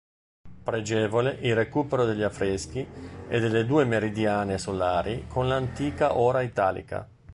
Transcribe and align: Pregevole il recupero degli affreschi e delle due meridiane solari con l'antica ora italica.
Pregevole 0.63 1.37
il 1.41 1.53
recupero 1.53 2.05
degli 2.05 2.23
affreschi 2.23 2.79
e 2.79 3.39
delle 3.39 3.67
due 3.67 3.85
meridiane 3.85 4.57
solari 4.57 5.27
con 5.27 5.47
l'antica 5.47 6.17
ora 6.17 6.41
italica. 6.41 7.07